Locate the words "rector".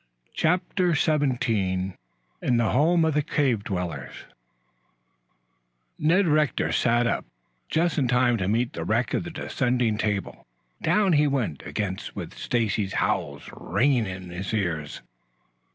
6.25-6.71